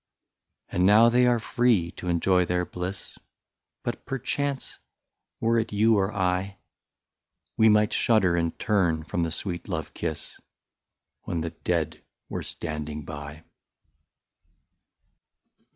[0.69, 3.19] And now they are free to enjoy their bliss,—
[3.83, 4.79] But, perchance,
[5.39, 6.57] were it you or I,
[7.55, 10.41] We might shudder and turn from the sweet love kiss.
[11.25, 13.43] When the dead were standing by.